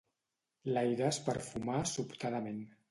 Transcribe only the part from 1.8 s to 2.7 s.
sobtadament